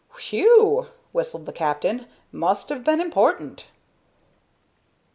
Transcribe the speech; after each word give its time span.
"Whew!" 0.17 0.87
whistled 1.11 1.45
the 1.45 1.53
captain. 1.53 2.07
"Must 2.33 2.69
have 2.69 2.83
been 2.83 2.99
important." 2.99 3.67